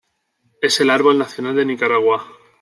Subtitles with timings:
[0.63, 2.25] Es el árbol nacional de Nicaragua.